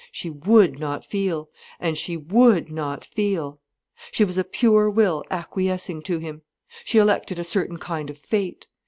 [0.11, 3.59] She would not feel, and she would not feel.
[4.09, 6.41] She was a pure will acquiescing to him.
[6.83, 8.65] She elected a certain kind of fate.